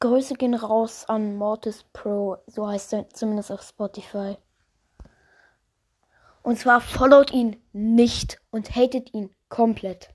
Grüße 0.00 0.34
gehen 0.34 0.54
raus 0.54 1.06
an 1.08 1.36
Mortis 1.36 1.84
Pro, 1.92 2.36
so 2.46 2.68
heißt 2.68 2.92
er 2.92 3.08
zumindest 3.08 3.50
auf 3.50 3.62
Spotify. 3.62 4.36
Und 6.42 6.58
zwar 6.58 6.80
followt 6.80 7.32
ihn 7.32 7.56
nicht 7.72 8.40
und 8.50 8.76
hatet 8.76 9.12
ihn 9.12 9.34
komplett. 9.48 10.14